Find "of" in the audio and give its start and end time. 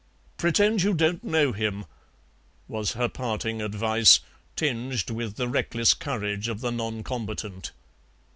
6.47-6.59